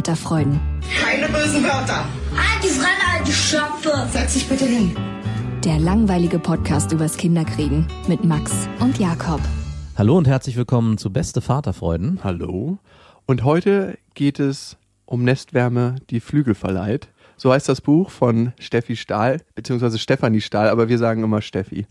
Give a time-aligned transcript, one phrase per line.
[0.00, 0.60] Beste Vaterfreuden.
[1.02, 2.06] Keine bösen Wörter.
[2.34, 4.08] Alte Fremde, alte Schöpfe.
[4.10, 4.96] Setz dich bitte hin.
[5.62, 9.40] Der langweilige Podcast übers Kinderkriegen mit Max und Jakob.
[9.98, 12.20] Hallo und herzlich willkommen zu Beste Vaterfreuden.
[12.24, 12.78] Hallo.
[13.26, 17.08] Und heute geht es um Nestwärme, die Flügel verleiht.
[17.36, 21.86] So heißt das Buch von Steffi Stahl, beziehungsweise Stefanie Stahl, aber wir sagen immer Steffi.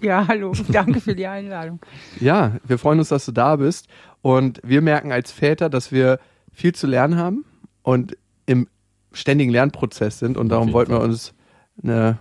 [0.00, 1.80] Ja, hallo, danke für die Einladung.
[2.20, 3.86] Ja, wir freuen uns, dass du da bist.
[4.22, 6.20] Und wir merken als Väter, dass wir
[6.52, 7.44] viel zu lernen haben
[7.82, 8.68] und im
[9.12, 10.36] ständigen Lernprozess sind.
[10.36, 11.34] Und darum wollten wir uns
[11.82, 12.18] eine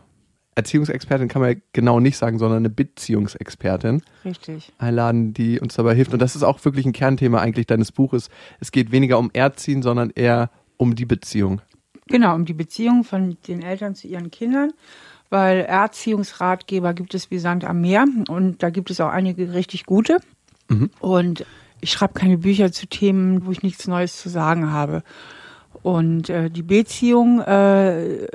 [0.56, 4.74] Erziehungsexpertin, kann man ja genau nicht sagen, sondern eine Beziehungsexpertin Richtig.
[4.78, 6.14] einladen, die uns dabei hilft.
[6.14, 8.30] Und das ist auch wirklich ein Kernthema eigentlich deines Buches.
[8.60, 11.62] Es geht weniger um Erziehen, sondern eher um die Beziehung.
[12.08, 14.72] Genau, um die Beziehung von den Eltern zu ihren Kindern,
[15.30, 19.86] weil Erziehungsratgeber gibt es wie Sand am Meer und da gibt es auch einige richtig
[19.86, 20.20] gute.
[21.00, 21.46] Und
[21.82, 25.04] ich schreibe keine Bücher zu Themen, wo ich nichts Neues zu sagen habe.
[25.82, 28.28] Und äh, die Beziehung äh,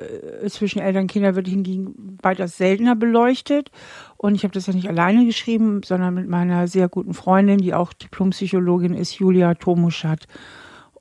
[0.48, 3.70] zwischen Eltern und Kindern wird hingegen weitaus seltener beleuchtet.
[4.16, 7.74] Und ich habe das ja nicht alleine geschrieben, sondern mit meiner sehr guten Freundin, die
[7.74, 10.26] auch Diplompsychologin ist, Julia Tomuschat.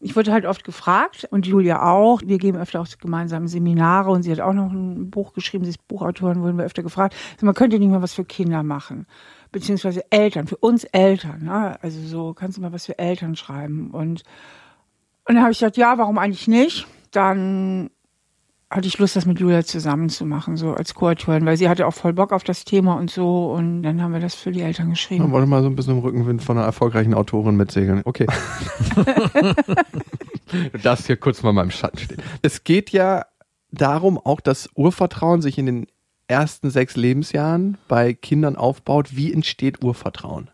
[0.02, 2.20] Ich wurde halt oft gefragt und Julia auch.
[2.26, 5.64] Wir geben öfter auch gemeinsam Seminare und sie hat auch noch ein Buch geschrieben.
[5.64, 7.16] Sie ist Buchautorin, wurden wir öfter gefragt.
[7.36, 9.08] Also man könnte nicht mal was für Kinder machen.
[9.54, 11.46] Beziehungsweise Eltern, für uns Eltern.
[11.46, 11.82] Ne?
[11.82, 13.92] Also so, kannst du mal was für Eltern schreiben.
[13.92, 14.24] Und,
[15.26, 16.88] und dann habe ich gesagt, ja, warum eigentlich nicht?
[17.12, 17.90] Dann
[18.70, 21.86] hatte ich Lust, das mit Julia zusammen zu machen, so als Co-Autorin, weil sie hatte
[21.86, 23.52] auch voll Bock auf das Thema und so.
[23.52, 25.32] Und dann haben wir das für die Eltern Man geschrieben.
[25.32, 28.02] wollte mal so ein bisschen im Rückenwind von einer erfolgreichen Autorin mitsegeln.
[28.04, 28.26] Okay.
[28.96, 32.22] du darfst hier kurz mal mal im Schatten stehen.
[32.42, 33.26] Es geht ja
[33.72, 35.88] darum, auch dass Urvertrauen sich in den
[36.28, 39.16] ersten sechs Lebensjahren bei Kindern aufbaut.
[39.16, 40.50] Wie entsteht Urvertrauen?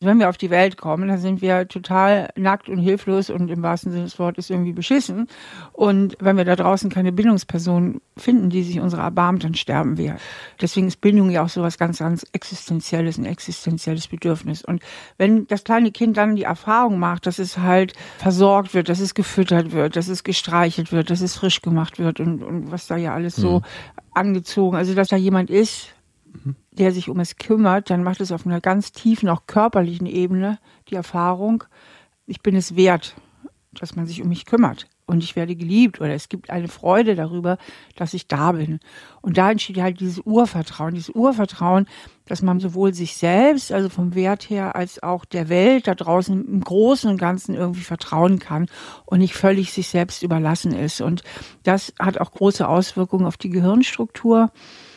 [0.00, 3.62] Wenn wir auf die Welt kommen, dann sind wir total nackt und hilflos und im
[3.62, 5.26] wahrsten Sinne des Wortes irgendwie beschissen.
[5.72, 10.18] Und wenn wir da draußen keine Bindungsperson finden, die sich unserer erbarmt, dann sterben wir.
[10.60, 14.64] Deswegen ist Bindung ja auch so was ganz, ganz Existenzielles, ein existenzielles Bedürfnis.
[14.64, 14.82] Und
[15.16, 19.14] wenn das kleine Kind dann die Erfahrung macht, dass es halt versorgt wird, dass es
[19.14, 22.96] gefüttert wird, dass es gestreichelt wird, dass es frisch gemacht wird und, und was da
[22.96, 23.62] ja alles so
[24.14, 25.94] angezogen, also dass da jemand ist,
[26.78, 30.58] der sich um es kümmert, dann macht es auf einer ganz tiefen, auch körperlichen Ebene
[30.88, 31.64] die Erfahrung,
[32.26, 33.16] ich bin es wert,
[33.72, 34.86] dass man sich um mich kümmert.
[35.06, 37.56] Und ich werde geliebt oder es gibt eine Freude darüber,
[37.96, 38.78] dass ich da bin.
[39.22, 41.86] Und da entsteht halt dieses Urvertrauen, dieses Urvertrauen,
[42.28, 46.46] dass man sowohl sich selbst, also vom Wert her, als auch der Welt da draußen
[46.46, 48.66] im Großen und Ganzen irgendwie vertrauen kann
[49.06, 51.00] und nicht völlig sich selbst überlassen ist.
[51.00, 51.22] Und
[51.62, 54.50] das hat auch große Auswirkungen auf die Gehirnstruktur.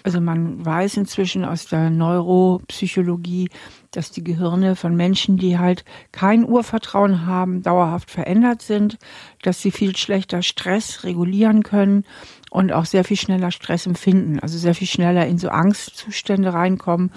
[0.03, 3.49] Also man weiß inzwischen aus der Neuropsychologie,
[3.91, 8.97] dass die Gehirne von Menschen, die halt kein Urvertrauen haben, dauerhaft verändert sind,
[9.43, 12.05] dass sie viel schlechter Stress regulieren können
[12.51, 17.09] und auch sehr viel schneller Stress empfinden, also sehr viel schneller in so Angstzustände reinkommen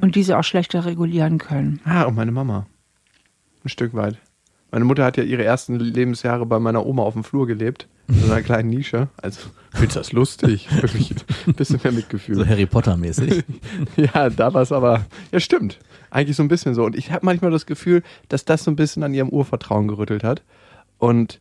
[0.00, 1.80] und diese auch schlechter regulieren können.
[1.84, 2.66] Ah, und meine Mama.
[3.64, 4.16] Ein Stück weit.
[4.70, 7.86] Meine Mutter hat ja ihre ersten Lebensjahre bei meiner Oma auf dem Flur gelebt.
[8.08, 9.08] In so einer kleinen Nische.
[9.18, 10.68] Also, findest du das lustig?
[10.82, 11.14] Wirklich
[11.46, 12.36] ein bisschen mehr Mitgefühl.
[12.36, 13.44] So Harry Potter-mäßig.
[13.96, 15.78] Ja, da war es aber, ja stimmt,
[16.10, 16.84] eigentlich so ein bisschen so.
[16.84, 20.24] Und ich habe manchmal das Gefühl, dass das so ein bisschen an ihrem Urvertrauen gerüttelt
[20.24, 20.42] hat.
[20.96, 21.40] Und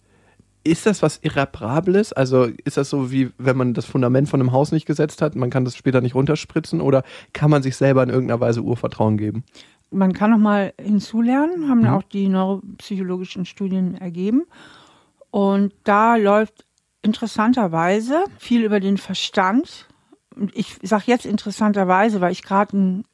[0.64, 2.14] ist das was Irreparables?
[2.14, 5.36] Also ist das so wie, wenn man das Fundament von einem Haus nicht gesetzt hat,
[5.36, 9.18] man kann das später nicht runterspritzen oder kann man sich selber in irgendeiner Weise Urvertrauen
[9.18, 9.44] geben?
[9.90, 14.44] Man kann noch mal hinzulernen, haben ja auch die neuropsychologischen Studien ergeben.
[15.32, 16.66] Und da läuft
[17.02, 19.88] interessanterweise viel über den Verstand.
[20.54, 23.06] Ich sage jetzt interessanterweise, weil ich gerade ein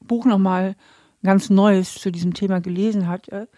[0.00, 0.74] Buch nochmal
[1.22, 3.48] ganz Neues zu diesem Thema gelesen hatte.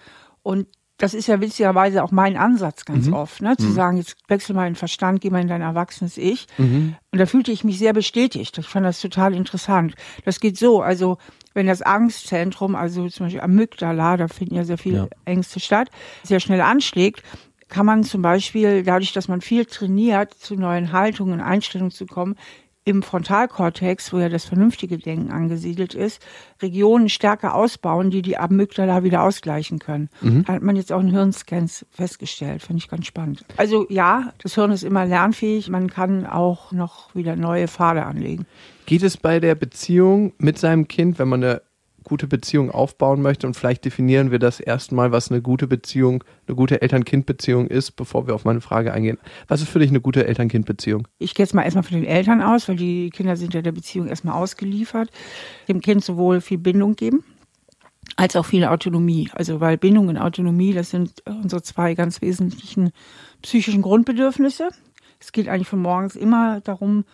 [0.42, 0.66] Und
[0.98, 3.14] das ist ja witzigerweise auch mein Ansatz ganz Mhm.
[3.14, 3.56] oft, ne?
[3.56, 6.46] zu sagen, jetzt wechsel mal den Verstand, geh mal in dein erwachsenes Ich.
[6.58, 6.96] Mhm.
[7.12, 8.58] Und da fühlte ich mich sehr bestätigt.
[8.58, 9.94] Ich fand das total interessant.
[10.24, 11.18] Das geht so, also
[11.54, 15.08] wenn das Angstzentrum, also zum Beispiel Amygdala, da finden ja sehr viele Ja.
[15.24, 15.88] Ängste statt,
[16.24, 17.22] sehr schnell anschlägt,
[17.68, 22.06] kann man zum Beispiel, dadurch, dass man viel trainiert, zu neuen Haltungen und Einstellungen zu
[22.06, 22.36] kommen,
[22.88, 26.24] im Frontalkortex, wo ja das vernünftige Denken angesiedelt ist,
[26.62, 30.08] Regionen stärker ausbauen, die die Amygdala wieder ausgleichen können.
[30.46, 33.44] Hat man jetzt auch in Hirnscans festgestellt, finde ich ganz spannend.
[33.58, 38.46] Also ja, das Hirn ist immer lernfähig, man kann auch noch wieder neue Pfade anlegen.
[38.86, 41.62] Geht es bei der Beziehung mit seinem Kind, wenn man eine
[42.08, 46.56] gute Beziehung aufbauen möchte und vielleicht definieren wir das erstmal, was eine gute Beziehung, eine
[46.56, 49.18] gute Eltern-Kind-Beziehung ist, bevor wir auf meine Frage eingehen.
[49.46, 51.06] Was ist für dich eine gute Eltern-Kind-Beziehung?
[51.18, 53.72] Ich gehe jetzt mal erstmal von den Eltern aus, weil die Kinder sind ja der
[53.72, 55.10] Beziehung erstmal ausgeliefert.
[55.68, 57.22] Dem Kind sowohl viel Bindung geben,
[58.16, 59.30] als auch viel Autonomie.
[59.32, 62.90] Also weil Bindung und Autonomie, das sind unsere zwei ganz wesentlichen
[63.42, 64.70] psychischen Grundbedürfnisse.
[65.20, 67.04] Es geht eigentlich von morgens immer darum,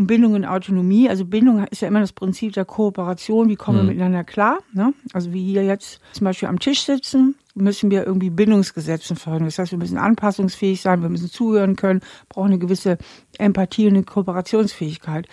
[0.00, 1.10] um Bindung und Autonomie.
[1.10, 3.50] Also Bindung ist ja immer das Prinzip der Kooperation.
[3.50, 4.58] Wie kommen wir miteinander klar?
[4.72, 4.94] Ne?
[5.12, 9.44] Also wie hier jetzt zum Beispiel am Tisch sitzen, müssen wir irgendwie Bindungsgesetzen folgen.
[9.44, 12.00] Das heißt, wir müssen anpassungsfähig sein, wir müssen zuhören können,
[12.30, 12.96] brauchen eine gewisse
[13.36, 15.28] Empathie und eine Kooperationsfähigkeit.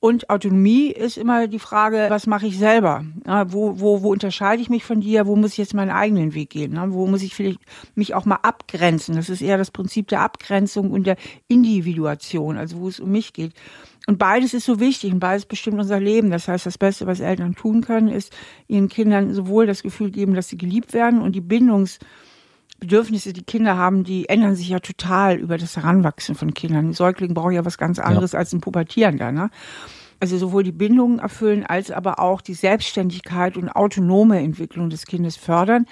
[0.00, 3.04] Und Autonomie ist immer die Frage, was mache ich selber?
[3.24, 5.28] Ja, wo, wo, wo unterscheide ich mich von dir?
[5.28, 6.72] Wo muss ich jetzt meinen eigenen Weg gehen?
[6.72, 6.86] Ne?
[6.88, 7.60] Wo muss ich vielleicht
[7.94, 9.14] mich auch mal abgrenzen?
[9.14, 11.16] Das ist eher das Prinzip der Abgrenzung und der
[11.46, 13.52] Individuation, also wo es um mich geht.
[14.06, 16.30] Und beides ist so wichtig und beides bestimmt unser Leben.
[16.30, 18.34] Das heißt, das Beste, was Eltern tun können, ist
[18.66, 21.98] ihren Kindern sowohl das Gefühl geben, dass sie geliebt werden und die Bindungs
[22.82, 26.88] Bedürfnisse, die Kinder haben, die ändern sich ja total über das Heranwachsen von Kindern.
[26.88, 29.30] Ein Säugling braucht ja was ganz anderes als ein Pubertierender.
[29.30, 29.50] Ne?
[30.18, 35.36] Also sowohl die Bindung erfüllen, als aber auch die Selbstständigkeit und autonome Entwicklung des Kindes
[35.36, 35.86] fördern.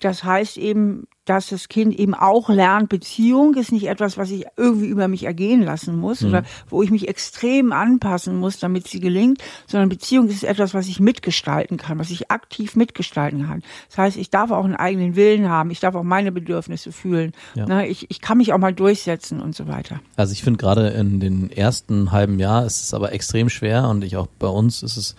[0.00, 4.46] Das heißt eben, dass das Kind eben auch lernt, Beziehung ist nicht etwas, was ich
[4.56, 9.00] irgendwie über mich ergehen lassen muss oder wo ich mich extrem anpassen muss, damit sie
[9.00, 13.64] gelingt, sondern Beziehung ist etwas, was ich mitgestalten kann, was ich aktiv mitgestalten kann.
[13.88, 17.32] Das heißt, ich darf auch einen eigenen Willen haben, ich darf auch meine Bedürfnisse fühlen,
[17.54, 17.64] Ja.
[17.66, 20.00] Na, ich, ich kann mich auch mal durchsetzen und so weiter.
[20.14, 24.04] Also ich finde gerade in den ersten halben Jahr ist es aber extrem schwer und
[24.04, 25.16] ich auch bei uns ist es,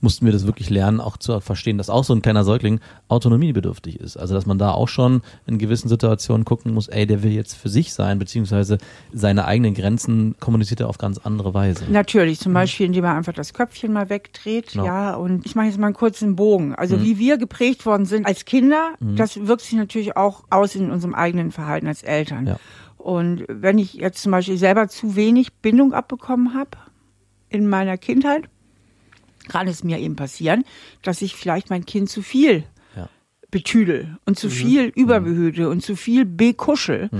[0.00, 3.98] mussten wir das wirklich lernen, auch zu verstehen, dass auch so ein kleiner Säugling autonomiebedürftig
[4.00, 4.16] ist.
[4.16, 7.54] Also dass man da auch schon in gewissen Situationen gucken muss, ey, der will jetzt
[7.54, 8.78] für sich sein, beziehungsweise
[9.12, 11.84] seine eigenen Grenzen kommuniziert er auf ganz andere Weise.
[11.90, 14.84] Natürlich, zum Beispiel, indem er einfach das Köpfchen mal wegdreht, Genau.
[14.86, 16.74] ja, und ich mache jetzt mal einen kurzen Bogen.
[16.74, 20.90] Also wie wir geprägt worden sind als Kinder, das wirkt sich natürlich auch aus in
[20.90, 22.46] unserem eigenen Verhalten als Eltern.
[22.46, 22.56] Ja.
[22.96, 26.70] Und wenn ich jetzt zum Beispiel selber zu wenig Bindung abbekommen habe
[27.48, 28.48] in meiner Kindheit,
[29.48, 30.64] kann es mir eben passieren,
[31.02, 32.64] dass ich vielleicht mein Kind zu viel
[32.96, 33.08] Ja.
[33.50, 37.10] betüdel und zu viel überbehüte und zu viel bekuschel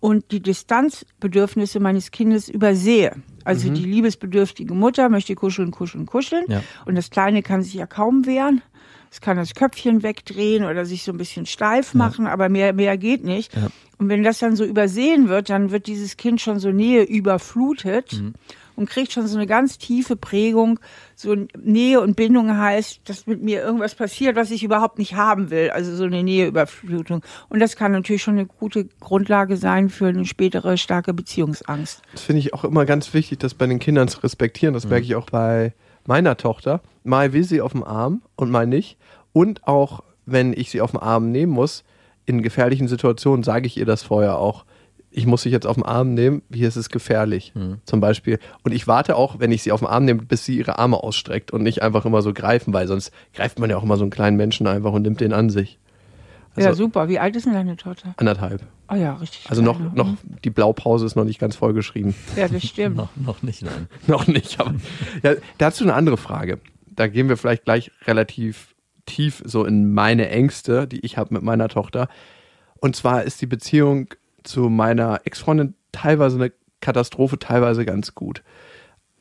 [0.00, 3.16] und die Distanzbedürfnisse meines Kindes übersehe.
[3.44, 6.62] Also die liebesbedürftige Mutter möchte kuscheln, kuscheln, kuscheln Ja.
[6.86, 8.62] und das Kleine kann sich ja kaum wehren.
[9.10, 12.98] Es kann das Köpfchen wegdrehen oder sich so ein bisschen steif machen, aber mehr, mehr
[12.98, 13.54] geht nicht.
[13.54, 13.68] Ja.
[13.98, 18.20] Und wenn das dann so übersehen wird, dann wird dieses Kind schon so Nähe überflutet
[18.76, 20.80] und kriegt schon so eine ganz tiefe Prägung.
[21.16, 25.50] So Nähe und Bindung heißt, dass mit mir irgendwas passiert, was ich überhaupt nicht haben
[25.50, 25.70] will.
[25.70, 27.22] Also so eine Näheüberflutung.
[27.48, 32.02] Und das kann natürlich schon eine gute Grundlage sein für eine spätere starke Beziehungsangst.
[32.12, 34.74] Das finde ich auch immer ganz wichtig, das bei den Kindern zu respektieren.
[34.74, 35.72] Das merke ich auch bei
[36.06, 36.80] meiner Tochter.
[37.02, 38.98] Mal will sie auf dem Arm und mal nicht.
[39.32, 41.84] Und auch, wenn ich sie auf dem Arm nehmen muss,
[42.26, 44.64] in gefährlichen Situationen sage ich ihr das vorher auch.
[45.16, 47.52] Ich muss dich jetzt auf den Arm nehmen, hier ist es gefährlich,
[47.84, 48.40] zum Beispiel.
[48.64, 50.96] Und ich warte auch, wenn ich sie auf den Arm nehme, bis sie ihre Arme
[50.96, 54.02] ausstreckt und nicht einfach immer so greifen, weil sonst greift man ja auch immer so
[54.02, 55.78] einen kleinen Menschen einfach und nimmt den an sich.
[56.56, 57.08] Also ja, super.
[57.08, 58.14] Wie alt ist denn deine Tochter?
[58.16, 58.62] anderthalb.
[58.88, 59.48] Oh ja, richtig.
[59.48, 60.16] Also noch, klein, noch, ne?
[60.44, 62.14] die Blaupause ist noch nicht ganz vollgeschrieben.
[62.36, 62.96] Ja, das stimmt.
[62.96, 63.88] Noch, noch nicht, nein.
[64.06, 64.74] Noch nicht, aber
[65.22, 66.60] ja, dazu eine andere Frage.
[66.86, 68.74] Da gehen wir vielleicht gleich relativ
[69.06, 72.08] tief so in meine Ängste, die ich habe mit meiner Tochter.
[72.80, 74.08] Und zwar ist die Beziehung
[74.44, 78.42] zu meiner Ex-Freundin teilweise eine Katastrophe, teilweise ganz gut.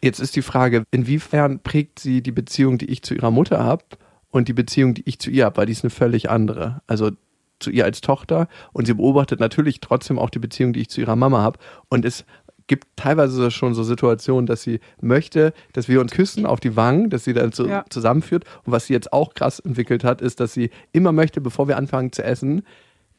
[0.01, 3.83] Jetzt ist die Frage, inwiefern prägt sie die Beziehung, die ich zu ihrer Mutter habe
[4.29, 6.81] und die Beziehung, die ich zu ihr habe, weil die ist eine völlig andere.
[6.87, 7.11] Also
[7.59, 10.99] zu ihr als Tochter und sie beobachtet natürlich trotzdem auch die Beziehung, die ich zu
[10.99, 11.57] ihrer Mama habe.
[11.87, 12.25] Und es
[12.67, 17.09] gibt teilweise schon so Situationen, dass sie möchte, dass wir uns küssen auf die Wangen,
[17.09, 17.85] dass sie dann so Ja.
[17.89, 18.43] zusammenführt.
[18.65, 21.77] Und was sie jetzt auch krass entwickelt hat, ist, dass sie immer möchte, bevor wir
[21.77, 22.63] anfangen zu essen,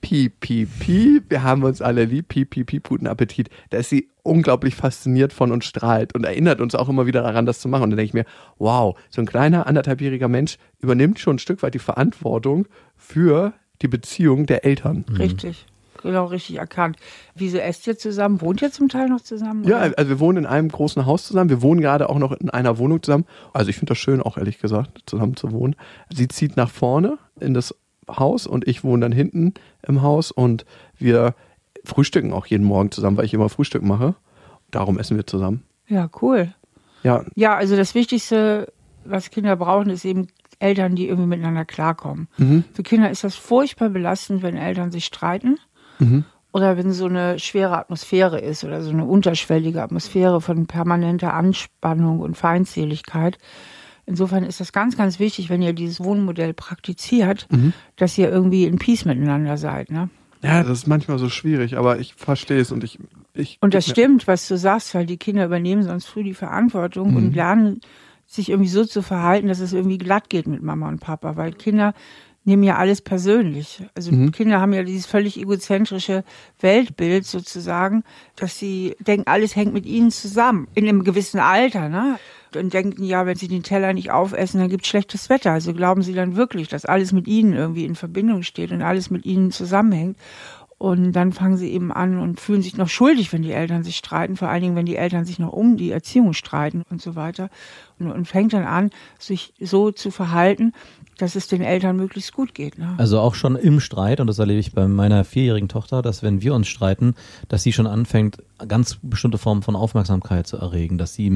[0.04, 3.48] piep, piep, piep, wir haben uns alle lieb, piep, piep, piep, guten Appetit.
[3.70, 7.46] Da ist sie unglaublich fasziniert von und strahlt und erinnert uns auch immer wieder daran,
[7.46, 7.84] das zu machen.
[7.84, 8.26] Und dann denke ich mir,
[8.58, 13.88] wow, so ein kleiner anderthalbjähriger Mensch übernimmt schon ein Stück weit die Verantwortung für die
[13.88, 15.06] Beziehung der Eltern.
[15.18, 15.64] Richtig.
[16.02, 16.98] Genau, richtig erkannt.
[17.34, 18.42] Wieso esst ihr zusammen?
[18.42, 19.64] Wohnt ihr zum Teil noch zusammen?
[19.64, 19.94] Ja, oder?
[19.96, 21.48] also wir wohnen in einem großen Haus zusammen.
[21.48, 23.24] Wir wohnen gerade auch noch in einer Wohnung zusammen.
[23.54, 25.76] Also ich finde das schön, auch ehrlich gesagt, zusammen zu wohnen.
[26.14, 27.74] Sie zieht nach vorne in das
[28.08, 29.54] Haus und ich wohne dann hinten
[29.86, 30.64] im Haus und
[30.98, 31.34] wir
[31.84, 34.14] frühstücken auch jeden Morgen zusammen, weil ich immer Frühstück mache.
[34.70, 35.62] Darum essen wir zusammen.
[35.86, 36.52] ja, cool.
[37.02, 38.72] Ja, Ja, also das Wichtigste,
[39.04, 42.28] was Kinder brauchen, ist eben Eltern, die irgendwie miteinander klarkommen.
[42.38, 42.64] Mhm.
[42.72, 45.58] Für Kinder ist das furchtbar belastend, wenn Eltern sich streiten
[45.98, 46.24] Mhm.
[46.52, 52.20] oder wenn so eine schwere Atmosphäre ist oder so eine unterschwellige Atmosphäre von permanenter Anspannung
[52.20, 53.36] und Feindseligkeit.
[54.06, 57.72] Insofern ist das ganz, ganz wichtig, wenn ihr dieses Wohnmodell praktiziert, Mhm.
[57.96, 59.90] dass ihr irgendwie in Peace miteinander seid.
[59.90, 60.08] Ne?
[60.42, 62.98] ja, das ist manchmal so schwierig, aber ich verstehe es und ich,
[63.32, 63.56] ich.
[63.62, 67.16] Und das stimmt, was du sagst, weil die Kinder übernehmen sonst früh die Verantwortung Mhm.
[67.16, 67.80] und lernen
[68.26, 71.52] sich irgendwie so zu verhalten, dass es irgendwie glatt geht mit Mama und Papa, weil
[71.52, 71.94] Kinder
[72.46, 73.82] nehmen ja alles persönlich.
[73.94, 74.32] Also Mhm.
[74.32, 76.24] Kinder haben ja dieses völlig egozentrische
[76.60, 78.04] Weltbild sozusagen,
[78.36, 82.18] dass sie denken, alles hängt mit ihnen zusammen in einem gewissen Alter, ne?
[82.56, 85.52] Und denken, ja, wenn sie den Teller nicht aufessen, dann gibt's schlechtes Wetter.
[85.52, 89.10] Also glauben sie dann wirklich, dass alles mit ihnen irgendwie in Verbindung steht und alles
[89.10, 90.16] mit ihnen zusammenhängt.
[90.78, 93.96] Und dann fangen sie eben an und fühlen sich noch schuldig, wenn die Eltern sich
[93.96, 97.14] streiten, vor allen Dingen, wenn die Eltern sich noch um die Erziehung streiten und so
[97.14, 97.48] weiter.
[97.98, 100.72] Und, und fängt dann an, sich so zu verhalten,
[101.18, 102.78] dass es den Eltern möglichst gut geht.
[102.78, 102.94] Ne?
[102.98, 106.42] Also auch schon im Streit, und das erlebe ich bei meiner vierjährigen Tochter, dass wenn
[106.42, 107.14] wir uns streiten,
[107.48, 111.26] dass sie schon anfängt, ganz bestimmte Formen von Aufmerksamkeit zu erregen, dass sie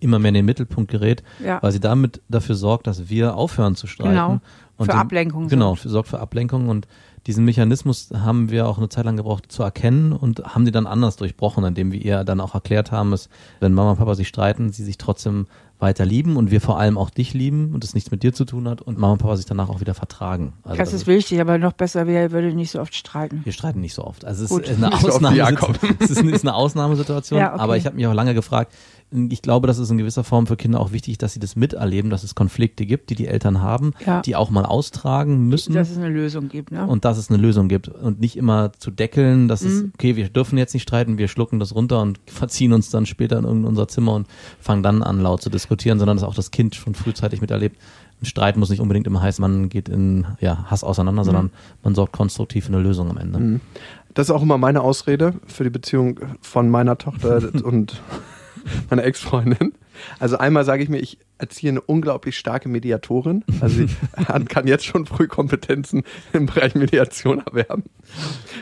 [0.00, 1.62] immer mehr in den Mittelpunkt gerät, Ja.
[1.62, 4.10] weil sie damit dafür sorgt, dass wir aufhören zu streiten.
[4.10, 4.40] Genau.
[4.76, 5.80] Und Für den- Ablenkung Genau, sorgt.
[5.82, 6.86] für, sorgt für Ablenkung und
[7.26, 10.86] diesen Mechanismus haben wir auch eine Zeit lang gebraucht zu erkennen und haben die dann
[10.86, 13.28] anders durchbrochen, indem wir ihr dann auch erklärt haben, dass
[13.60, 15.46] wenn Mama und Papa sich streiten, sie sich trotzdem
[15.78, 18.44] weiter lieben und wir vor allem auch dich lieben und es nichts mit dir zu
[18.44, 20.54] tun hat und Mama und Papa sich danach auch wieder vertragen.
[20.64, 23.42] Also das ist wichtig, aber noch besser wäre, ihr würdet nicht so oft streiten.
[23.44, 24.24] wir streiten nicht so oft.
[24.24, 27.60] Also es ist eine so oft es ist, ist eine Ausnahmesituation, Ja, okay.
[27.62, 28.72] aber ich habe mich auch lange gefragt,
[29.10, 32.10] ich glaube, das ist in gewisser Form für Kinder auch wichtig, dass sie das miterleben,
[32.10, 34.20] dass es Konflikte gibt, die die Eltern haben, Ja.
[34.20, 36.72] die auch mal austragen müssen Dass es eine Lösung gibt.
[36.72, 36.86] Ne?
[36.86, 39.92] und dass es eine Lösung gibt und nicht immer zu deckeln, dass es, Mhm.
[39.94, 43.38] okay, wir dürfen jetzt nicht streiten, wir schlucken das runter und verziehen uns dann später
[43.38, 44.26] in irgendein unser Zimmer und
[44.60, 47.76] fangen dann an laut zu diskutieren, sondern dass auch das Kind schon frühzeitig miterlebt.
[48.20, 51.50] Ein Streit muss nicht unbedingt immer heißen, man geht in ja, Hass auseinander, sondern
[51.84, 53.38] man sorgt konstruktiv für eine Lösung am Ende.
[53.38, 53.60] Mhm.
[54.14, 58.00] Das ist auch immer meine Ausrede für die Beziehung von meiner Tochter und
[58.90, 59.72] meiner Ex-Freundin.
[60.18, 63.44] Also einmal sage ich mir, ich erziehe eine unglaublich starke Mediatorin.
[63.60, 63.88] Also sie
[64.48, 67.84] kann jetzt schon früh Kompetenzen im Bereich Mediation erwerben.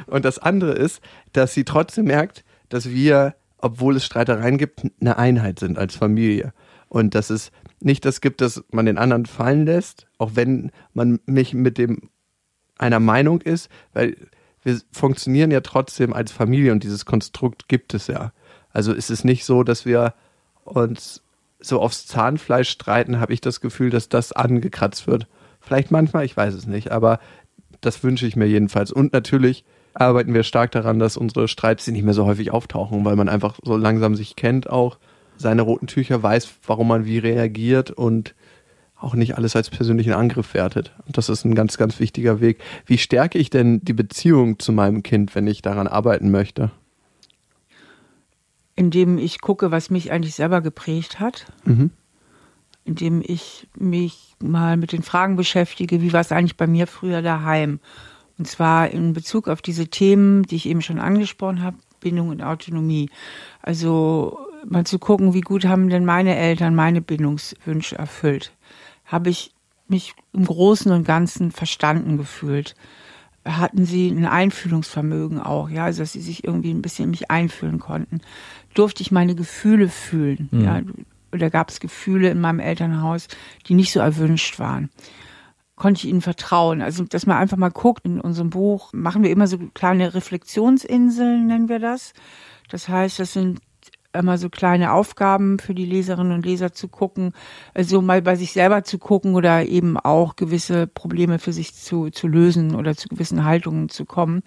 [0.06, 1.00] Und das andere ist,
[1.32, 6.52] dass sie trotzdem merkt, dass wir, obwohl es Streitereien gibt, eine Einheit sind als Familie.
[6.88, 11.20] Und dass es nicht das gibt, dass man den anderen fallen lässt, auch wenn man
[11.26, 12.10] mich mit dem
[12.78, 14.16] einer Meinung ist, weil
[14.62, 18.32] wir funktionieren ja trotzdem als Familie und dieses Konstrukt gibt es ja.
[18.76, 20.12] Also ist es nicht so, dass wir
[20.64, 21.22] uns
[21.60, 25.26] so aufs Zahnfleisch streiten, habe ich das Gefühl, dass das angekratzt wird.
[25.60, 27.18] Vielleicht manchmal, ich weiß es nicht, aber
[27.80, 28.92] das wünsche ich mir jedenfalls.
[28.92, 29.64] Und natürlich
[29.94, 33.58] arbeiten wir stark daran, dass unsere Streits nicht mehr so häufig auftauchen, weil man einfach
[33.64, 34.98] so langsam sich kennt auch,
[35.38, 38.34] seine roten Tücher weiß, warum man wie reagiert und
[38.94, 40.92] auch nicht alles als persönlichen Angriff wertet.
[41.06, 42.58] Und das ist ein ganz, ganz wichtiger Weg.
[42.84, 46.72] Wie stärke ich denn die Beziehung zu meinem Kind, wenn ich daran arbeiten möchte?
[48.76, 51.46] Indem ich gucke, was mich eigentlich selber geprägt hat.
[51.64, 51.90] Mhm.
[52.84, 57.20] indem ich mich mal mit den Fragen beschäftige, wie war es eigentlich bei mir früher
[57.20, 57.80] daheim?
[58.38, 62.42] Und zwar in Bezug auf diese Themen, die ich eben schon angesprochen habe, Bindung und
[62.42, 63.10] Autonomie.
[63.60, 68.52] Also mal zu gucken, wie gut haben denn meine Eltern meine Bindungswünsche erfüllt?
[69.04, 69.52] Habe ich
[69.88, 72.76] mich im Großen und Ganzen verstanden gefühlt?
[73.46, 77.30] Hatten sie ein Einfühlungsvermögen auch, ja, also dass sie sich irgendwie ein bisschen in mich
[77.30, 78.20] einfühlen konnten?
[78.74, 80.48] Durfte ich meine Gefühle fühlen?
[80.52, 80.82] Ja,
[81.32, 83.28] oder gab es Gefühle in meinem Elternhaus,
[83.66, 84.90] die nicht so erwünscht waren?
[85.76, 86.82] Konnte ich ihnen vertrauen?
[86.82, 91.46] Also, dass man einfach mal guckt, in unserem Buch machen wir immer so kleine Reflexionsinseln,
[91.46, 92.14] nennen wir das.
[92.68, 93.60] Das heißt, das sind
[94.18, 97.32] immer so kleine Aufgaben für die Leserinnen und Leser zu gucken,
[97.74, 102.10] also mal bei sich selber zu gucken oder eben auch gewisse Probleme für sich zu,
[102.10, 104.42] zu lösen oder zu gewissen Haltungen zu kommen.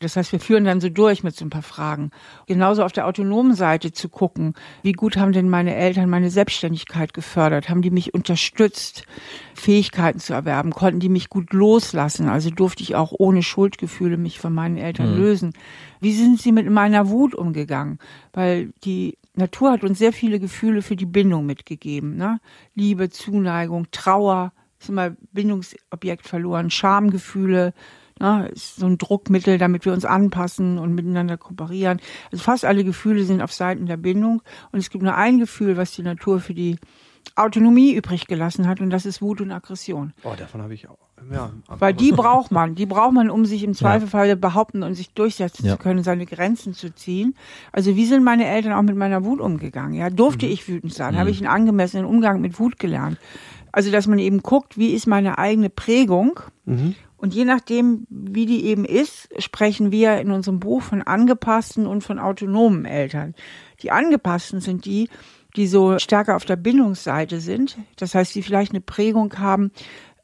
[0.00, 2.10] Das heißt, wir führen dann so durch mit so ein paar Fragen.
[2.46, 7.12] Genauso auf der autonomen Seite zu gucken, wie gut haben denn meine Eltern meine Selbstständigkeit
[7.12, 7.68] gefördert?
[7.68, 9.04] Haben die mich unterstützt,
[9.54, 10.70] Fähigkeiten zu erwerben?
[10.70, 12.30] Konnten die mich gut loslassen?
[12.30, 15.52] Also durfte ich auch ohne Schuldgefühle mich von meinen Eltern lösen?
[16.00, 17.98] Wie sind sie mit meiner Wut umgegangen?
[18.32, 22.16] Weil die Natur hat uns sehr viele Gefühle für die Bindung mitgegeben.
[22.16, 22.40] Ne?
[22.74, 27.74] Liebe, Zuneigung, Trauer, ist immer Bindungsobjekt verloren, Schamgefühle,
[28.20, 28.48] ne?
[28.48, 32.00] ist so ein Druckmittel, damit wir uns anpassen und miteinander kooperieren.
[32.30, 35.76] Also fast alle Gefühle sind auf Seiten der Bindung und es gibt nur ein Gefühl,
[35.76, 36.76] was die Natur für die
[37.36, 40.12] Autonomie übrig gelassen hat und das ist Wut und Aggression.
[40.24, 40.98] Oh, davon habe ich auch.
[41.30, 42.74] Ja, Weil die braucht man.
[42.74, 45.72] Die braucht man, um sich im Zweifelfall behaupten und sich durchsetzen Ja.
[45.72, 47.34] zu können, seine Grenzen zu ziehen.
[47.72, 49.92] Also wie sind meine Eltern auch mit meiner Wut umgegangen?
[49.94, 51.18] Ja, durfte ich wütend sein?
[51.18, 53.18] Habe ich einen angemessenen Umgang mit Wut gelernt?
[53.70, 56.40] Also dass man eben guckt, wie ist meine eigene Prägung?
[57.20, 62.02] Und je nachdem, wie die eben ist, sprechen wir in unserem Buch von angepassten und
[62.02, 63.34] von autonomen Eltern.
[63.82, 65.10] Die angepassten sind die,
[65.54, 67.76] die so stärker auf der Bindungsseite sind.
[67.96, 69.70] Das heißt, die vielleicht eine Prägung haben,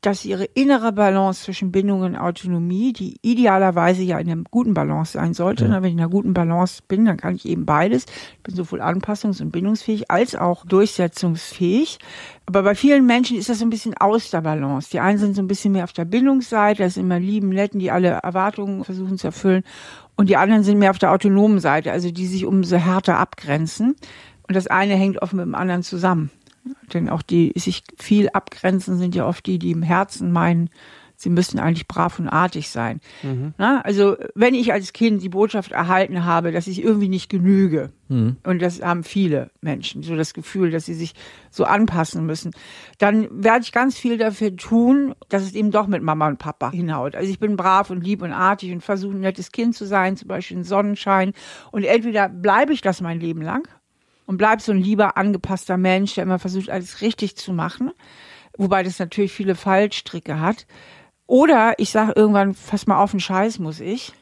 [0.06, 5.14] dass ihre innere Balance zwischen Bindung und Autonomie, die idealerweise ja in einer guten Balance
[5.14, 5.66] sein sollte.
[5.68, 8.06] Na, Wenn ich in einer guten Balance bin, dann kann ich eben beides.
[8.36, 11.98] Ich bin sowohl anpassungs- und bindungsfähig als auch durchsetzungsfähig.
[12.46, 14.90] Aber bei vielen Menschen ist das so ein bisschen aus der Balance.
[14.92, 17.80] Die einen sind so ein bisschen mehr auf der Bindungsseite, das sind immer lieben, netten,
[17.80, 19.64] die alle Erwartungen versuchen zu erfüllen.
[20.14, 23.96] Und die anderen sind mehr auf der autonomen Seite, also die sich umso härter abgrenzen.
[24.46, 26.30] Und das eine hängt oft mit dem anderen zusammen.
[26.92, 30.70] Denn auch die sich viel abgrenzen, sind ja oft die, die im Herzen meinen,
[31.18, 33.00] sie müssten eigentlich brav und artig sein.
[33.56, 37.90] Na, also wenn ich als Kind die Botschaft erhalten habe, dass ich irgendwie nicht genüge,
[38.08, 41.14] und das haben viele Menschen, so das Gefühl, dass sie sich
[41.50, 42.52] so anpassen müssen,
[42.98, 46.70] dann werde ich ganz viel dafür tun, dass es eben doch mit Mama und Papa
[46.70, 47.16] hinhaut.
[47.16, 50.16] Also ich bin brav und lieb und artig und versuche ein nettes Kind zu sein,
[50.16, 51.32] zum Beispiel ein Sonnenschein.
[51.72, 53.66] Und entweder bleibe ich das mein Leben lang
[54.26, 57.92] und bleib so ein lieber, angepasster Mensch, der immer versucht, alles richtig zu machen.
[58.58, 60.66] Wobei das natürlich viele Fallstricke hat.
[61.26, 64.12] Oder ich sage irgendwann, fass mal auf den Scheiß muss ich.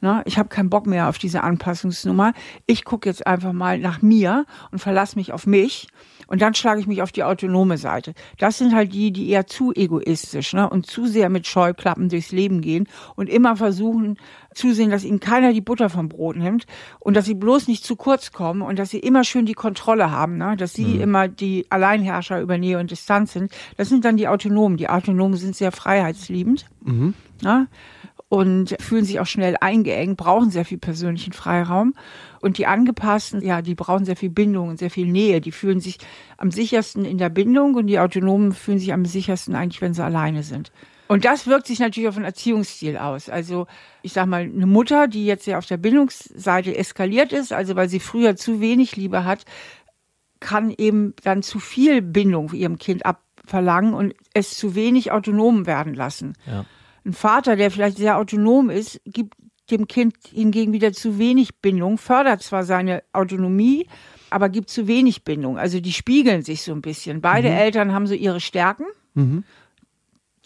[0.00, 0.22] Ne?
[0.24, 2.32] Ich habe keinen Bock mehr auf diese Anpassungsnummer.
[2.66, 5.88] Ich gucke jetzt einfach mal nach mir und verlasse mich auf mich.
[6.26, 8.14] Und dann schlage ich mich auf die autonome Seite.
[8.38, 10.70] Das sind halt die, die eher zu egoistisch ne?
[10.70, 14.16] und zu sehr mit Scheuklappen durchs Leben gehen und immer versuchen
[14.54, 16.66] zusehen, dass ihnen keiner die Butter vom Brot nimmt
[17.00, 20.12] und dass sie bloß nicht zu kurz kommen und dass sie immer schön die Kontrolle
[20.12, 20.56] haben, ne?
[20.56, 23.52] dass sie immer die Alleinherrscher über Nähe und Distanz sind.
[23.76, 24.76] Das sind dann die Autonomen.
[24.76, 26.66] Die Autonomen sind sehr freiheitsliebend.
[27.42, 27.66] Ne?
[28.30, 31.94] Und fühlen sich auch schnell eingeengt, brauchen sehr viel persönlichen Freiraum.
[32.40, 35.40] Und die Angepassten, ja, die brauchen sehr viel Bindung und sehr viel Nähe.
[35.40, 35.98] Die fühlen sich
[36.38, 40.04] am sichersten in der Bindung und die Autonomen fühlen sich am sichersten eigentlich, wenn sie
[40.04, 40.70] alleine sind.
[41.08, 43.28] Und das wirkt sich natürlich auf den Erziehungsstil aus.
[43.28, 43.66] Also
[44.02, 47.88] ich sag mal, eine Mutter, die jetzt ja auf der Bindungsseite eskaliert ist, also weil
[47.88, 49.44] sie früher zu wenig Liebe hat,
[50.38, 55.94] kann eben dann zu viel Bindung ihrem Kind abverlangen und es zu wenig autonom werden
[55.94, 56.34] lassen.
[56.46, 56.64] Ja.
[57.04, 59.34] Ein Vater, der vielleicht sehr autonom ist, gibt
[59.70, 63.86] dem Kind hingegen wieder zu wenig Bindung, fördert zwar seine Autonomie,
[64.28, 65.58] aber gibt zu wenig Bindung.
[65.58, 67.20] Also die spiegeln sich so ein bisschen.
[67.20, 68.84] Beide Eltern haben so ihre Stärken.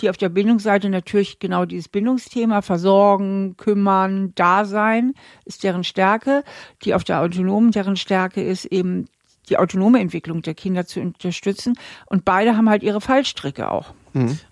[0.00, 5.14] Die auf der Bindungsseite natürlich genau dieses Bindungsthema, versorgen, kümmern, da sein,
[5.44, 6.42] ist deren Stärke.
[6.82, 9.06] Die auf der autonomen, deren Stärke ist eben
[9.48, 11.78] die autonome Entwicklung der Kinder zu unterstützen.
[12.06, 13.94] Und beide haben halt ihre Fallstricke auch.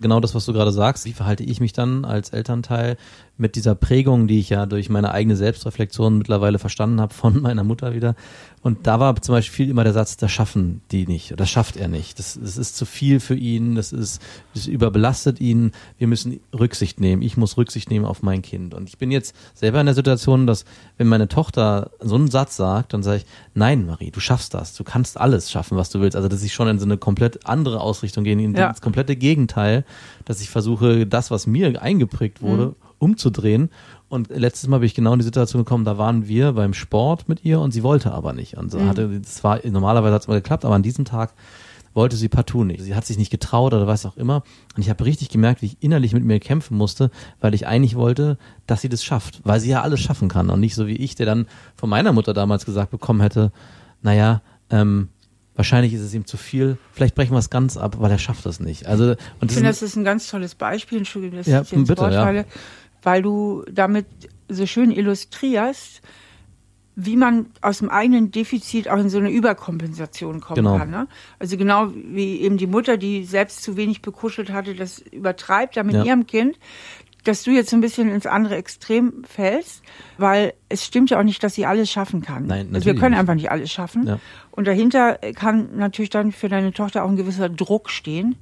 [0.01, 1.05] Genau das, was du gerade sagst.
[1.05, 2.97] Wie verhalte ich mich dann als Elternteil
[3.35, 7.63] mit dieser Prägung, die ich ja durch meine eigene Selbstreflexion mittlerweile verstanden habe von meiner
[7.63, 8.15] Mutter wieder.
[8.61, 11.75] Und da war zum Beispiel viel immer der Satz, das schaffen die nicht, das schafft
[11.75, 12.17] er nicht.
[12.19, 14.21] Das, das ist zu viel für ihn, das ist,
[14.53, 15.71] das überbelastet ihn.
[15.97, 17.21] Wir müssen Rücksicht nehmen.
[17.23, 18.73] Ich muss Rücksicht nehmen auf mein Kind.
[18.73, 20.63] Und ich bin jetzt selber in der Situation, dass
[20.97, 24.75] wenn meine Tochter so einen Satz sagt, dann sage ich, nein, Marie, du schaffst das.
[24.75, 26.15] Du kannst alles schaffen, was du willst.
[26.15, 28.69] Also, dass ich schon in so eine komplett andere Ausrichtung gehe, in Ja.
[28.69, 29.83] das komplette Gegenteil,
[30.23, 33.69] dass ich versuche, das, was mir eingeprägt wurde, umzudrehen.
[34.09, 37.27] Und letztes Mal bin ich genau in die Situation gekommen, da waren wir beim Sport
[37.27, 38.57] mit ihr und sie wollte aber nicht.
[38.57, 41.33] Und so hatte, das war, normalerweise hat es mal geklappt, aber an diesem Tag
[41.95, 42.81] wollte sie partout nicht.
[42.81, 44.43] Sie hat sich nicht getraut oder was auch immer.
[44.75, 47.95] Und ich habe richtig gemerkt, wie ich innerlich mit mir kämpfen musste, weil ich eigentlich
[47.95, 49.41] wollte, dass sie das schafft.
[49.43, 50.49] Weil sie ja alles schaffen kann.
[50.49, 53.51] Und nicht so wie ich, der dann von meiner Mutter damals gesagt bekommen hätte,
[54.01, 55.09] naja, ähm,
[55.55, 58.45] wahrscheinlich ist es ihm zu viel, vielleicht brechen wir es ganz ab, weil er schafft
[58.45, 58.87] das nicht.
[58.87, 61.87] Also, und Ich finde, das ist ein ganz tolles Beispiel, Entschuldigung, dass Ja, ich ins
[61.87, 62.43] bitte, ja.
[63.03, 64.05] Weil du damit
[64.49, 66.01] so schön illustrierst,
[66.95, 70.77] wie man aus dem eigenen Defizit auch in so eine Überkompensation kommen Genau.
[70.77, 70.91] kann.
[70.91, 71.07] Ne?
[71.39, 75.83] Also genau wie eben die Mutter, die selbst zu wenig bekuschelt hatte, das übertreibt da
[75.83, 76.03] mit Ja.
[76.03, 76.57] ihrem Kind.
[77.25, 79.81] dass du jetzt so ein bisschen ins andere Extrem fällst,
[80.17, 82.47] weil es stimmt ja auch nicht, dass sie alles schaffen kann.
[82.47, 83.19] Nein, also wir natürlich können nicht.
[83.21, 84.05] einfach nicht alles schaffen.
[84.05, 84.19] Ja.
[84.51, 88.35] Und dahinter kann natürlich dann für deine Tochter auch ein gewisser Druck stehen,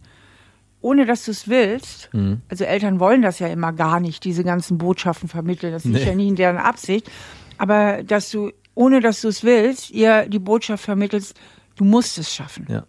[0.81, 2.09] ohne dass du es willst.
[2.13, 2.41] Mhm.
[2.49, 5.71] Also Eltern wollen das ja immer gar nicht, diese ganzen Botschaften vermitteln.
[5.73, 6.03] Das ist Nee.
[6.05, 7.09] ja nie in deren Absicht.
[7.57, 11.39] Aber dass du, ohne dass du es willst, ihr die Botschaft vermittelst,
[11.75, 12.65] du musst es schaffen.
[12.69, 12.83] Ja,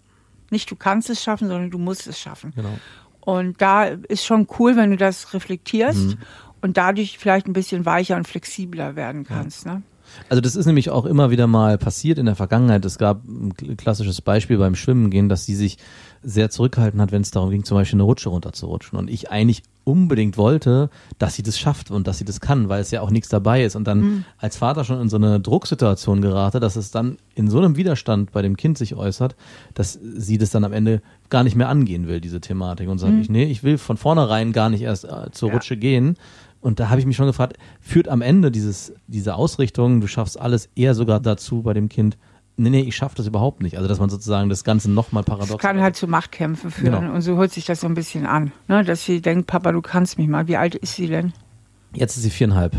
[0.51, 2.53] Nicht du kannst es schaffen, sondern du musst es schaffen.
[2.57, 2.79] genau.
[3.21, 6.19] Und da ist schon cool, wenn du das reflektierst Mhm.
[6.61, 9.65] und dadurch vielleicht ein bisschen weicher und flexibler werden kannst.
[9.67, 9.83] Ne?
[10.29, 12.85] Also das ist nämlich auch immer wieder mal passiert in der Vergangenheit.
[12.85, 15.79] Es gab ein kl- klassisches Beispiel beim Schwimmen gehen, dass sie sich
[16.22, 18.96] sehr zurückgehalten hat, wenn es darum ging, zum Beispiel eine Rutsche runterzurutschen.
[18.98, 22.81] Und ich eigentlich unbedingt wollte, dass sie das schafft und dass sie das kann, weil
[22.81, 23.75] es ja auch nichts dabei ist.
[23.75, 24.25] Und dann Mhm.
[24.38, 28.31] als Vater schon in so eine Drucksituation gerate, dass es dann in so einem Widerstand
[28.31, 29.35] bei dem Kind sich äußert,
[29.75, 32.88] dass sie das dann am Ende gar nicht mehr angehen will, diese Thematik.
[32.88, 35.53] Und sagt, ich, nee, ich will von vornherein gar nicht erst äh, zur Mhm.
[35.53, 35.59] Ja.
[35.59, 36.16] Rutsche gehen.
[36.62, 40.40] Und da habe ich mich schon gefragt, führt am Ende dieses, diese Ausrichtung, du schaffst
[40.40, 42.16] alles, eher sogar dazu bei dem Kind,
[42.57, 43.77] nee, nee, ich schaffe das überhaupt nicht.
[43.77, 47.01] Also, dass man sozusagen das Ganze nochmal paradox Das kann halt zu Machtkämpfen führen.
[47.01, 47.14] Genau.
[47.14, 48.53] Und so hört sich das so ein bisschen an.
[48.68, 48.85] Ne?
[48.85, 50.46] Dass sie denkt, Papa, du kannst mich mal.
[50.46, 51.33] Wie alt ist sie denn?
[51.94, 52.75] Jetzt ist sie viereinhalb.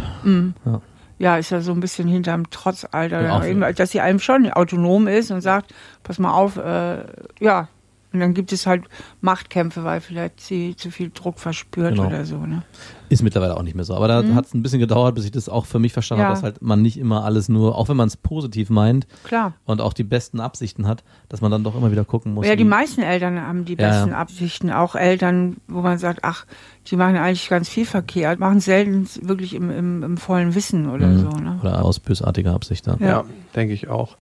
[0.65, 0.81] Ja.
[1.19, 3.21] Ja, ist ja so ein bisschen hinterm Trotzalter.
[3.21, 7.03] Ja, dass sie einem schon autonom ist und sagt, pass mal auf, äh,
[7.39, 7.67] ja.
[8.13, 8.83] Und dann gibt es halt
[9.21, 12.07] Machtkämpfe, weil vielleicht sie zu viel Druck verspürt Genau.
[12.07, 12.37] oder so.
[12.37, 12.61] Ne?
[13.09, 13.95] Ist mittlerweile auch nicht mehr so.
[13.95, 16.23] Aber da hat es ein bisschen gedauert, bis ich das auch für mich verstanden Mhm.
[16.23, 16.27] Ja.
[16.29, 19.53] habe, dass halt man nicht immer alles nur, auch wenn man es positiv meint Klar.
[19.65, 22.45] und auch die besten Absichten hat, dass man dann doch immer wieder gucken muss.
[22.47, 24.17] Ja, die meisten Eltern haben die Ja, besten ja.
[24.17, 24.71] Absichten.
[24.71, 26.45] Auch Eltern, wo man sagt, ach,
[26.87, 31.07] die machen eigentlich ganz viel verkehrt, machen selten wirklich im, im, im vollen Wissen oder
[31.07, 31.19] Mhm.
[31.19, 31.29] so.
[31.37, 31.59] Ne?
[31.61, 32.85] Oder aus bösartiger Absicht.
[32.87, 32.97] Ja.
[32.99, 33.23] Ja,
[33.55, 34.17] denke ich auch.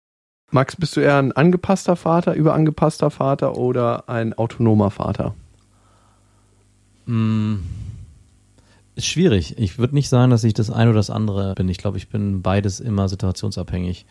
[0.51, 5.35] Max, bist du eher ein angepasster Vater, überangepasster Vater oder ein autonomer Vater?
[7.07, 7.57] Mm,
[8.97, 9.57] Ist schwierig.
[9.59, 11.69] Ich würde nicht sagen, dass ich das eine oder das andere bin.
[11.69, 14.07] Ich glaube, ich bin beides immer situationsabhängig.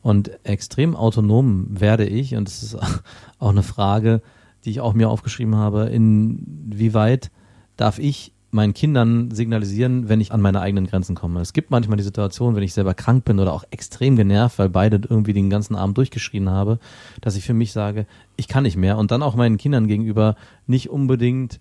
[0.00, 2.76] Und extrem autonom werde ich, und das ist
[3.38, 4.22] auch eine Frage,
[4.64, 7.30] die ich auch mir aufgeschrieben habe, inwieweit
[7.76, 11.40] darf ich meinen Kindern signalisieren, wenn ich an meine eigenen Grenzen komme.
[11.40, 14.68] Es gibt manchmal die Situation, wenn ich selber krank bin oder auch extrem genervt, weil
[14.68, 16.78] beide irgendwie den ganzen Abend durchgeschrien habe,
[17.22, 20.36] dass ich für mich sage, ich kann nicht mehr und dann auch meinen Kindern gegenüber
[20.66, 21.60] nicht unbedingt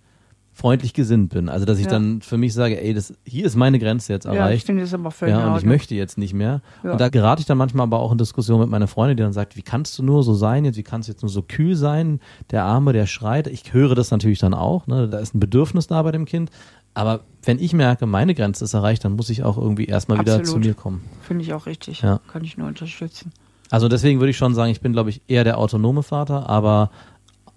[0.54, 1.48] freundlich gesinnt bin.
[1.48, 1.92] Also dass ich Ja.
[1.92, 4.66] dann für mich sage, ey, das hier ist meine Grenze jetzt Ja, ich erreicht.
[4.66, 6.62] finde das aber völlig Ja, und ich möchte jetzt nicht mehr.
[6.84, 6.92] Ja.
[6.92, 9.32] Und da gerate ich dann manchmal aber auch in Diskussion mit meiner Freundin, die dann
[9.32, 11.78] sagt, wie kannst du nur so sein jetzt, wie kannst du jetzt nur so kühl
[11.78, 12.20] sein,
[12.52, 13.48] der Arme, der schreit.
[13.48, 15.08] Ich höre das natürlich dann auch, ne?
[15.08, 16.52] da ist ein Bedürfnis da bei dem Kind.
[16.94, 20.44] Aber wenn ich merke, meine Grenze ist erreicht, dann muss ich auch irgendwie erstmal wieder
[20.44, 21.04] zu mir kommen.
[21.22, 22.02] Finde ich auch richtig.
[22.02, 22.20] Ja.
[22.32, 23.32] Kann ich nur unterstützen.
[23.70, 26.92] Also deswegen würde ich schon sagen, ich bin, glaube ich, eher der autonome Vater, aber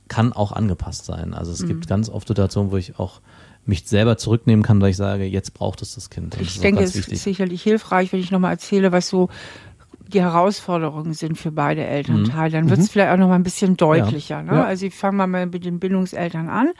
[0.08, 1.34] kann auch angepasst sein.
[1.34, 1.68] Also es Mhm.
[1.68, 3.20] gibt ganz oft Situationen, wo ich auch
[3.66, 6.34] mich selber zurücknehmen kann, weil ich sage, jetzt braucht es das Kind.
[6.34, 9.30] Das Ich denke, es ist sicherlich hilfreich, wenn ich nochmal erzähle, was so
[10.08, 12.52] die Herausforderungen sind für beide Elternteile.
[12.52, 14.42] Dann wird es vielleicht auch nochmal ein bisschen deutlicher.
[14.42, 14.52] Ne?
[14.52, 14.58] Mhm.
[14.58, 14.64] Ja.
[14.64, 16.72] Also ich fange mal mit den Bindungseltern an,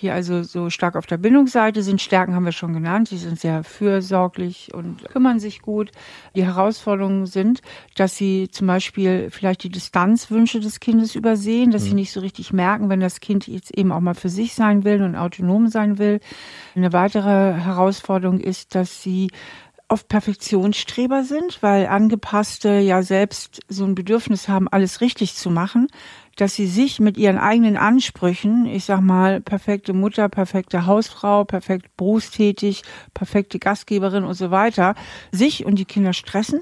[0.00, 2.00] die also so stark auf der Bindungsseite sind.
[2.00, 3.10] Stärken haben wir schon genannt.
[3.10, 5.90] Die sind sehr fürsorglich und kümmern sich gut.
[6.36, 7.62] Die Herausforderungen sind,
[7.96, 12.52] dass sie zum Beispiel vielleicht die Distanzwünsche des Kindes übersehen, dass sie nicht so richtig
[12.52, 15.98] merken, wenn das Kind jetzt eben auch mal für sich sein will und autonom sein
[15.98, 16.20] will.
[16.76, 19.30] Eine weitere Herausforderung ist, dass sie
[19.88, 25.88] oft Perfektionsstreber sind, weil Angepasste ja selbst so ein Bedürfnis haben, alles richtig zu machen,
[26.36, 31.96] dass sie sich mit ihren eigenen Ansprüchen, ich sag mal, perfekte Mutter, perfekte Hausfrau, perfekt
[31.96, 32.82] berufstätig,
[33.14, 34.94] perfekte Gastgeberin und so weiter,
[35.32, 36.60] sich und die Kinder stressen.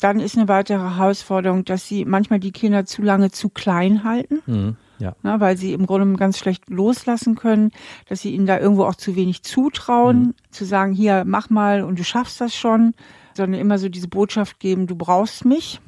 [0.00, 4.42] Dann ist eine weitere Herausforderung, dass sie manchmal die Kinder zu lange zu klein halten
[4.46, 4.76] Mhm.
[5.00, 5.16] Ja.
[5.22, 7.72] ne, weil sie im Grunde ganz schlecht loslassen können,
[8.08, 11.98] dass sie ihnen da irgendwo auch zu wenig zutrauen, zu sagen, hier, mach mal und
[11.98, 12.94] du schaffst das schon,
[13.34, 15.80] sondern immer so diese Botschaft geben, du brauchst mich.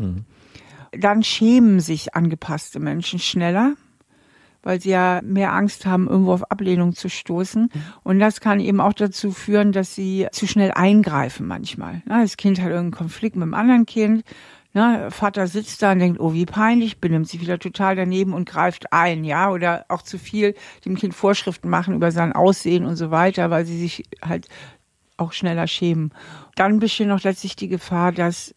[0.92, 3.74] Dann schämen sich angepasste Menschen schneller,
[4.62, 7.68] weil sie ja mehr Angst haben, irgendwo auf Ablehnung zu stoßen.
[8.04, 12.02] Und das kann eben auch dazu führen, dass sie zu schnell eingreifen manchmal.
[12.06, 14.24] Das Kind hat irgendeinen Konflikt mit einem anderen Kind.
[14.74, 18.48] Ne, Vater sitzt da und denkt, oh, wie peinlich, benimmt sich wieder total daneben und
[18.48, 20.54] greift ein, ja, oder auch zu viel
[20.86, 24.48] dem Kind Vorschriften machen über sein Aussehen und so weiter, weil sie sich halt
[25.18, 26.12] auch schneller schämen.
[26.56, 28.54] Dann besteht noch letztlich die Gefahr, dass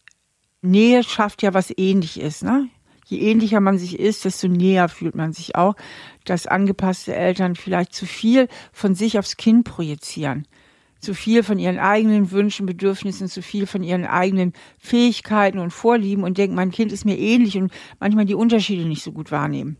[0.62, 2.68] Nähe schafft ja was ähnlich ist, ne?
[3.04, 5.76] Je ähnlicher man sich ist, desto näher fühlt man sich auch,
[6.24, 10.48] dass angepasste Eltern vielleicht zu viel von sich aufs Kind projizieren.
[11.06, 16.24] Zu viel von ihren eigenen Wünschen, Bedürfnissen, zu viel von ihren eigenen Fähigkeiten und Vorlieben
[16.24, 19.76] und denken, mein Kind ist mir ähnlich und manchmal die Unterschiede nicht so gut wahrnehmen.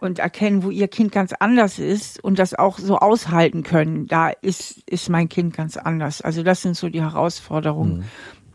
[0.00, 4.08] und erkennen, wo ihr Kind ganz anders ist und das auch so aushalten können.
[4.08, 6.20] Da ist, ist mein Kind ganz anders.
[6.20, 8.04] Also das sind so die Herausforderungen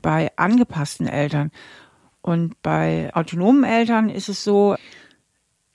[0.02, 1.52] bei angepassten Eltern.
[2.22, 4.76] Und bei autonomen Eltern ist es so,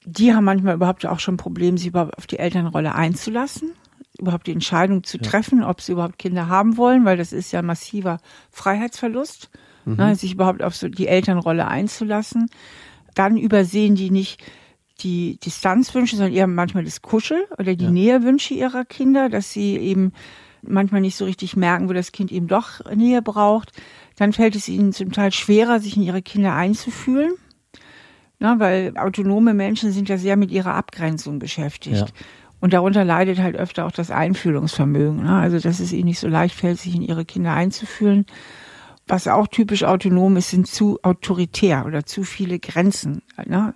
[0.04, 3.72] die haben manchmal überhaupt auch schon ein Problem, sich überhaupt auf die Elternrolle einzulassen,
[4.20, 7.62] überhaupt die Entscheidung zu treffen, ob sie überhaupt Kinder haben wollen, weil das ist ja
[7.62, 8.18] massiver
[8.50, 9.50] Freiheitsverlust,
[9.96, 12.48] ne, sich überhaupt auf so die Elternrolle einzulassen.
[13.14, 14.42] Dann übersehen die nicht
[15.02, 20.12] die Distanzwünsche, sondern eher manchmal das Kuschel oder die Nähewünsche ihrer Kinder, dass sie eben
[20.62, 23.72] manchmal nicht so richtig merken, wo das Kind eben doch Nähe braucht.
[24.16, 27.32] Dann fällt es ihnen zum Teil schwerer, sich in ihre Kinder einzufühlen.
[28.38, 31.96] Na, weil autonome Menschen sind ja sehr mit ihrer Abgrenzung beschäftigt.
[31.96, 32.06] Ja.
[32.60, 35.22] Und darunter leidet halt öfter auch das Einfühlungsvermögen.
[35.22, 35.32] Ne?
[35.32, 38.26] Also, dass es ihnen nicht so leicht fällt, sich in ihre Kinder einzufühlen.
[39.06, 43.22] Was auch typisch autonom ist, sind zu autoritär oder zu viele Grenzen.
[43.46, 43.74] Ne?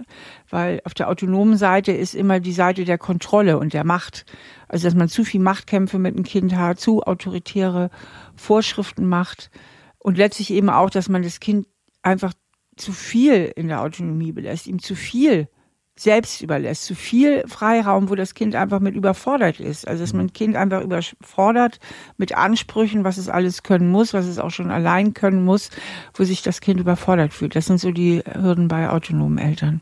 [0.51, 4.27] Weil auf der autonomen Seite ist immer die Seite der Kontrolle und der Macht.
[4.68, 7.90] Also, dass man zu viel Machtkämpfe mit dem Kind hat, zu autoritäre
[8.37, 9.51] Vorschriften macht.
[9.99, 11.66] Und letztlich eben auch, dass man das Kind
[12.03, 12.35] einfach
[12.77, 15.49] zu viel in der Autonomie belässt, ihm zu viel
[15.96, 19.87] selbst überlässt, zu viel Freiraum, wo das Kind einfach mit überfordert ist.
[19.87, 21.78] Also dass man ein Kind einfach überfordert
[22.16, 25.70] mit Ansprüchen, was es alles können muss, was es auch schon allein können muss,
[26.14, 27.54] wo sich das Kind überfordert fühlt.
[27.54, 29.80] Das sind so die Hürden bei autonomen Eltern.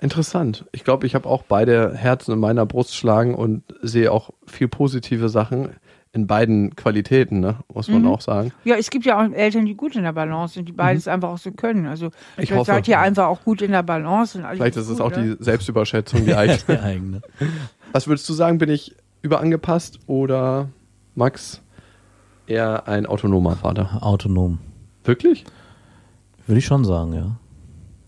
[0.00, 0.64] Interessant.
[0.70, 4.68] Ich glaube, ich habe auch beide Herzen in meiner Brust schlagen und sehe auch viel
[4.68, 5.70] positive Sachen
[6.18, 7.56] in beiden Qualitäten, ne?
[7.72, 8.52] muss man auch sagen.
[8.64, 11.28] Ja, es gibt ja auch Eltern, die gut in der Balance sind, die beides einfach
[11.30, 11.86] auch so können.
[11.86, 12.12] Also Mhm.
[12.42, 12.64] Ich hoffe.
[12.72, 14.42] seid ihr einfach auch gut in der Balance.
[14.52, 15.36] Vielleicht ist es gut, auch ne?
[15.36, 16.58] die Selbstüberschätzung, die eigene.
[16.68, 17.20] Der eigene.
[17.92, 20.68] Was würdest du sagen, bin ich überangepasst oder
[21.14, 21.62] Max
[22.46, 23.98] eher ein autonomer Vater?
[24.02, 24.58] Autonom.
[25.04, 25.44] Wirklich?
[26.46, 27.36] Würde ich schon sagen, ja.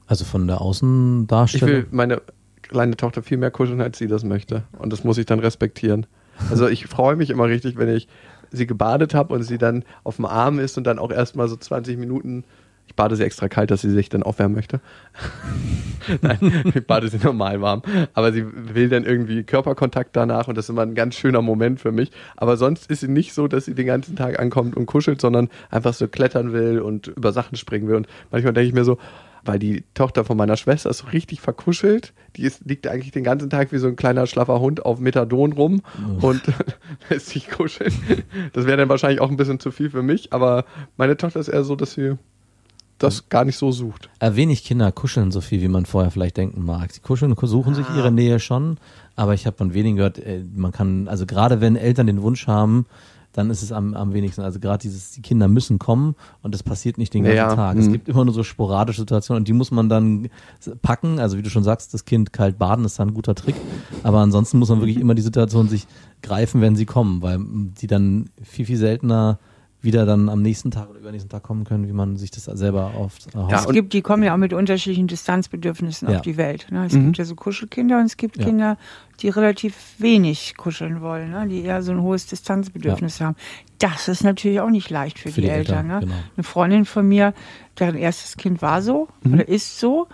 [0.06, 1.68] Also von der Ich Außendarstellung.
[1.68, 2.20] will meine
[2.62, 4.64] kleine Tochter viel mehr kuscheln, als sie das möchte.
[4.78, 6.06] Und das muss ich dann respektieren.
[6.48, 8.08] Also ich freue mich immer richtig, wenn ich
[8.50, 11.56] sie gebadet habe und sie dann auf dem Arm ist und dann auch erstmal so
[11.56, 12.44] 20 Minuten.
[12.86, 14.80] Ich bade sie extra kalt, dass sie sich dann aufwärmen möchte.
[16.22, 17.82] Nein, ich bade sie normal warm.
[18.14, 21.80] Aber sie will dann irgendwie Körperkontakt danach und das ist immer ein ganz schöner Moment
[21.80, 22.10] für mich.
[22.36, 25.50] Aber sonst ist sie nicht so, dass sie den ganzen Tag ankommt und kuschelt, sondern
[25.70, 27.94] einfach so klettern will und über Sachen springen will.
[27.94, 28.98] Und manchmal denke ich mir so,
[29.44, 32.12] weil die Tochter von meiner Schwester ist so richtig verkuschelt.
[32.36, 35.52] Die ist, liegt eigentlich den ganzen Tag wie so ein kleiner schlaffer Hund auf Methadon
[35.52, 35.82] rum
[36.20, 36.42] und
[37.10, 37.92] lässt sich kuscheln.
[38.52, 40.64] Das wäre dann wahrscheinlich auch ein bisschen zu viel für mich, aber
[40.96, 42.14] meine Tochter ist eher so, dass sie
[42.98, 44.10] das gar nicht so sucht.
[44.18, 46.92] Äh, wenig Kinder kuscheln so viel, wie man vorher vielleicht denken mag.
[46.92, 47.96] Sie kuscheln, suchen sich Ah.
[47.96, 48.76] ihre Nähe schon,
[49.16, 52.46] aber ich habe von wenigen gehört, äh, man kann, also gerade wenn Eltern den Wunsch
[52.46, 52.86] haben,
[53.32, 54.42] dann ist es am, am wenigsten.
[54.42, 57.76] Also gerade dieses, die Kinder müssen kommen und das passiert nicht den ganzen Ja, Tag.
[57.76, 57.92] Es mhm.
[57.92, 60.28] gibt immer nur so sporadische Situationen und die muss man dann
[60.82, 61.20] packen.
[61.20, 63.54] Also wie du schon sagst, das Kind kalt baden ist dann ein guter Trick.
[64.02, 65.86] Aber ansonsten muss man wirklich immer die Situation sich
[66.22, 67.38] greifen, wenn sie kommen, weil
[67.80, 69.38] die dann viel, viel seltener
[69.82, 72.94] wieder dann am nächsten Tag oder übernächsten Tag kommen können, wie man sich das selber
[72.94, 73.50] oft erhofft.
[73.52, 76.16] Ja, Es gibt, die kommen ja auch mit unterschiedlichen Distanzbedürfnissen Ja.
[76.16, 76.66] auf die Welt.
[76.70, 76.84] Ne?
[76.86, 77.06] Es Mhm.
[77.06, 78.44] gibt ja so Kuschelkinder und es gibt Ja.
[78.44, 78.76] Kinder,
[79.20, 81.46] die relativ wenig kuscheln wollen, ne?
[81.48, 83.36] die eher so ein hohes Distanzbedürfnis haben.
[83.78, 85.86] Das ist natürlich auch nicht leicht für, Für die, die Eltern.
[85.90, 86.06] Eltern, ne?
[86.06, 86.20] genau.
[86.36, 87.32] Eine Freundin von mir,
[87.78, 89.34] deren erstes Kind war so Mhm.
[89.34, 90.08] oder ist so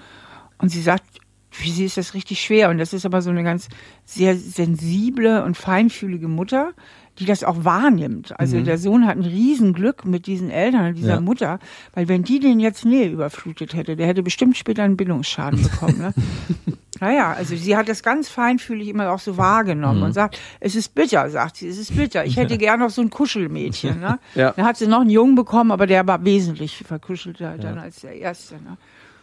[0.59, 1.05] und sie sagt,
[1.51, 3.69] für sie ist das richtig schwer und das ist aber so eine ganz
[4.05, 6.73] sehr sensible und feinfühlige Mutter,
[7.19, 8.39] die das auch wahrnimmt.
[8.39, 11.21] Also der Sohn hat ein Riesenglück mit diesen Eltern dieser Ja.
[11.21, 11.59] Mutter,
[11.95, 15.99] weil wenn die den jetzt Nähe überflutet hätte, der hätte bestimmt später einen Bildungsschaden bekommen.
[15.99, 16.15] Ne?
[17.01, 20.95] naja, also sie hat das ganz feinfühlig immer auch so wahrgenommen und sagt, es ist
[20.95, 22.25] bitter, sagt sie, es ist bitter.
[22.25, 24.01] Ich hätte gern noch so ein Kuschelmädchen.
[24.01, 24.19] Ne?
[24.35, 24.53] Ja.
[24.53, 28.15] Dann hat sie noch einen Jungen bekommen, aber der war wesentlich verkuschelter dann als der
[28.17, 28.57] erste.
[28.57, 28.77] Ne?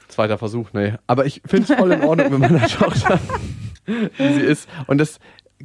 [0.08, 0.94] Zweiter Versuch, nee.
[1.08, 3.20] Aber ich finde es voll in Ordnung mit meiner Tochter,
[3.86, 4.68] wie sie ist.
[4.88, 5.20] Und das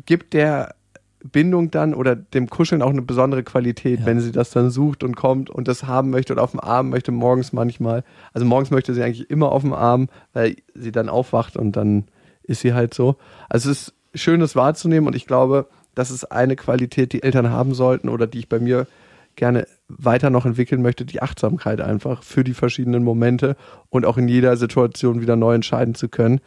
[0.07, 0.75] gibt der
[1.25, 4.07] Bindung dann oder dem Kuscheln auch eine besondere Qualität, Ja.
[4.07, 6.91] wenn sie das dann sucht und kommt und das haben möchte oder auf dem Arm
[6.91, 8.05] möchte, morgens manchmal.
[8.33, 12.05] Also morgens möchte sie eigentlich immer auf dem Arm, weil sie dann aufwacht und dann
[12.45, 13.17] ist sie halt so.
[13.49, 17.51] Also es ist schön, das wahrzunehmen und ich glaube, das ist eine Qualität, die Eltern
[17.51, 18.87] haben sollten oder die ich bei mir
[19.35, 23.57] gerne weiter noch entwickeln möchte, die Achtsamkeit einfach für die verschiedenen Momente
[23.91, 26.41] und auch in jeder Situation wieder neu entscheiden zu können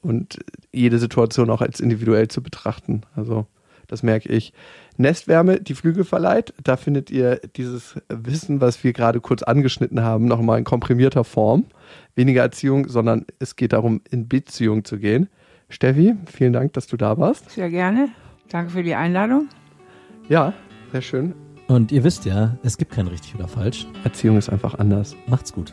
[0.00, 0.38] und
[0.72, 3.02] jede Situation auch als individuell zu betrachten.
[3.14, 3.46] Also
[3.92, 4.52] das merke ich.
[4.96, 10.24] Nestwärme, die Flügel verleiht, da findet ihr dieses Wissen, was wir gerade kurz angeschnitten haben,
[10.24, 11.66] nochmal in komprimierter Form.
[12.14, 15.28] Weniger Erziehung, sondern es geht darum, in Beziehung zu gehen.
[15.68, 17.50] Steffi, vielen Dank, dass du da warst.
[17.50, 18.08] Sehr gerne.
[18.48, 19.48] Danke für die Einladung.
[20.28, 20.52] Ja,
[20.90, 21.34] sehr schön.
[21.68, 23.86] Und ihr wisst ja, es gibt kein richtig oder falsch.
[24.04, 25.16] Erziehung ist einfach anders.
[25.26, 25.72] Macht's gut.